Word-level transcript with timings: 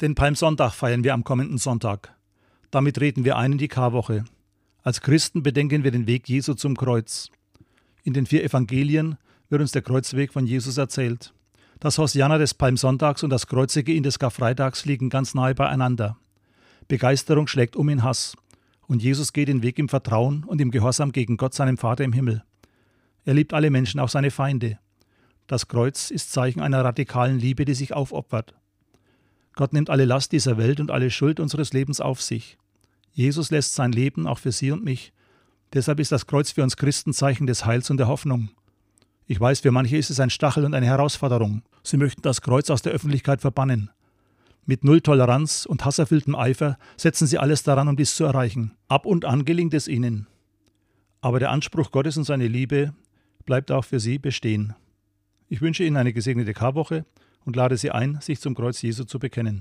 Den 0.00 0.14
Palmsonntag 0.14 0.72
feiern 0.72 1.04
wir 1.04 1.12
am 1.12 1.24
kommenden 1.24 1.58
Sonntag. 1.58 2.14
Damit 2.70 2.96
treten 2.96 3.26
wir 3.26 3.36
ein 3.36 3.52
in 3.52 3.58
die 3.58 3.68
Karwoche. 3.68 4.24
Als 4.82 5.02
Christen 5.02 5.42
bedenken 5.42 5.84
wir 5.84 5.90
den 5.90 6.06
Weg 6.06 6.26
Jesu 6.26 6.54
zum 6.54 6.74
Kreuz. 6.74 7.30
In 8.02 8.14
den 8.14 8.24
vier 8.24 8.42
Evangelien 8.42 9.18
wird 9.50 9.60
uns 9.60 9.72
der 9.72 9.82
Kreuzweg 9.82 10.32
von 10.32 10.46
Jesus 10.46 10.78
erzählt. 10.78 11.34
Das 11.80 11.98
Hosianna 11.98 12.38
des 12.38 12.54
Palmsonntags 12.54 13.22
und 13.22 13.28
das 13.28 13.46
Kreuzige 13.46 13.92
in 13.92 14.02
des 14.02 14.18
Karfreitags 14.18 14.86
liegen 14.86 15.10
ganz 15.10 15.34
nahe 15.34 15.54
beieinander. 15.54 16.16
Begeisterung 16.88 17.46
schlägt 17.46 17.76
um 17.76 17.90
in 17.90 18.02
Hass. 18.02 18.38
Und 18.86 19.02
Jesus 19.02 19.34
geht 19.34 19.48
den 19.48 19.62
Weg 19.62 19.78
im 19.78 19.90
Vertrauen 19.90 20.44
und 20.44 20.62
im 20.62 20.70
Gehorsam 20.70 21.12
gegen 21.12 21.36
Gott, 21.36 21.52
seinem 21.52 21.76
Vater 21.76 22.04
im 22.04 22.14
Himmel. 22.14 22.42
Er 23.26 23.34
liebt 23.34 23.52
alle 23.52 23.68
Menschen, 23.68 24.00
auch 24.00 24.08
seine 24.08 24.30
Feinde. 24.30 24.78
Das 25.46 25.68
Kreuz 25.68 26.10
ist 26.10 26.32
Zeichen 26.32 26.62
einer 26.62 26.82
radikalen 26.82 27.38
Liebe, 27.38 27.66
die 27.66 27.74
sich 27.74 27.92
aufopfert. 27.92 28.54
Gott 29.60 29.74
nimmt 29.74 29.90
alle 29.90 30.06
Last 30.06 30.32
dieser 30.32 30.56
Welt 30.56 30.80
und 30.80 30.90
alle 30.90 31.10
Schuld 31.10 31.38
unseres 31.38 31.74
Lebens 31.74 32.00
auf 32.00 32.22
sich. 32.22 32.56
Jesus 33.12 33.50
lässt 33.50 33.74
sein 33.74 33.92
Leben 33.92 34.26
auch 34.26 34.38
für 34.38 34.52
Sie 34.52 34.70
und 34.70 34.82
mich. 34.82 35.12
Deshalb 35.74 36.00
ist 36.00 36.12
das 36.12 36.26
Kreuz 36.26 36.50
für 36.50 36.62
uns 36.62 36.78
Christen 36.78 37.12
Zeichen 37.12 37.46
des 37.46 37.66
Heils 37.66 37.90
und 37.90 37.98
der 37.98 38.08
Hoffnung. 38.08 38.48
Ich 39.26 39.38
weiß, 39.38 39.60
für 39.60 39.70
manche 39.70 39.98
ist 39.98 40.08
es 40.08 40.18
ein 40.18 40.30
Stachel 40.30 40.64
und 40.64 40.72
eine 40.72 40.86
Herausforderung. 40.86 41.60
Sie 41.82 41.98
möchten 41.98 42.22
das 42.22 42.40
Kreuz 42.40 42.70
aus 42.70 42.80
der 42.80 42.94
Öffentlichkeit 42.94 43.42
verbannen. 43.42 43.90
Mit 44.64 44.82
null 44.82 45.02
Toleranz 45.02 45.66
und 45.66 45.84
hasserfülltem 45.84 46.36
Eifer 46.36 46.78
setzen 46.96 47.26
sie 47.26 47.36
alles 47.36 47.62
daran, 47.62 47.88
um 47.88 47.96
dies 47.96 48.16
zu 48.16 48.24
erreichen. 48.24 48.72
Ab 48.88 49.04
und 49.04 49.26
an 49.26 49.44
gelingt 49.44 49.74
es 49.74 49.88
ihnen. 49.88 50.26
Aber 51.20 51.38
der 51.38 51.50
Anspruch 51.50 51.90
Gottes 51.90 52.16
und 52.16 52.24
seine 52.24 52.48
Liebe 52.48 52.94
bleibt 53.44 53.70
auch 53.72 53.84
für 53.84 54.00
sie 54.00 54.18
bestehen. 54.18 54.74
Ich 55.50 55.60
wünsche 55.60 55.84
Ihnen 55.84 55.98
eine 55.98 56.14
gesegnete 56.14 56.54
Karwoche 56.54 57.04
und 57.44 57.56
lade 57.56 57.76
Sie 57.76 57.90
ein, 57.90 58.18
sich 58.20 58.40
zum 58.40 58.54
Kreuz 58.54 58.82
Jesu 58.82 59.04
zu 59.04 59.18
bekennen. 59.18 59.58